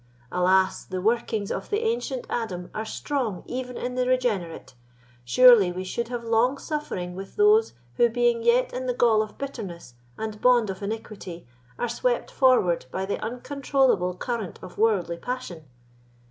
[0.31, 0.83] Alas!
[0.83, 4.73] the workings of the ancient Adam are strong even in the regenerate;
[5.23, 9.37] surely we should have long suffering with those who, being yet in the gall of
[9.37, 11.45] bitterness and bond of iniquity,
[11.77, 15.65] are swept forward by the uncontrollable current of worldly passion.